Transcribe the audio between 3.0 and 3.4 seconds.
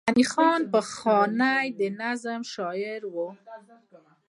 وو